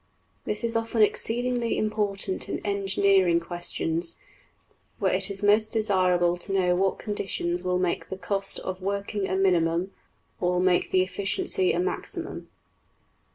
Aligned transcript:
This 0.45 0.63
is 0.63 0.75
often 0.75 1.03
exceedingly 1.03 1.77
important 1.77 2.49
in 2.49 2.57
engineering 2.65 3.39
questions, 3.39 4.17
where 4.97 5.13
it 5.13 5.29
is 5.29 5.43
most 5.43 5.71
desirable 5.73 6.37
to 6.37 6.51
know 6.51 6.75
what 6.75 6.97
conditions 6.97 7.61
will 7.61 7.77
make 7.77 8.09
the 8.09 8.17
cost 8.17 8.57
of 8.61 8.81
working 8.81 9.27
a 9.29 9.35
minimum, 9.35 9.91
or 10.39 10.53
will 10.53 10.59
make 10.59 10.89
the 10.89 11.03
efficiency 11.03 11.71
a 11.71 11.79
maximum. 11.79 12.49